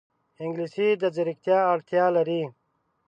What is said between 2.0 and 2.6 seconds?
لري